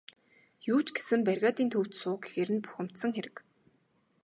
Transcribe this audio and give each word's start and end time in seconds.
Юу 0.73 0.79
ч 0.85 0.87
гэсэн 0.95 1.19
бригадын 1.27 1.69
төвд 1.73 1.91
суу 2.01 2.15
гэхээр 2.21 2.49
нь 2.53 2.63
бухимдсан 2.63 3.11
хэрэг. 3.15 3.35